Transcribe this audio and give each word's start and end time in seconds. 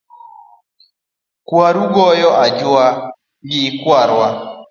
Kwaru 1.47 1.83
goyo 1.95 2.29
ajua 2.45 2.85
gi 3.49 3.63
kwarwa. 3.81 4.27